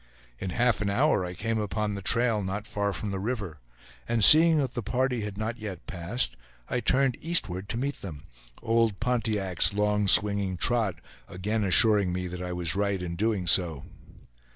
[0.39, 3.59] In half an hour I came upon the trail, not far from the river;
[4.09, 6.35] and seeing that the party had not yet passed,
[6.67, 8.23] I turned eastward to meet them,
[8.63, 10.95] old Pontiac's long swinging trot
[11.27, 13.83] again assuring me that I was right in doing so.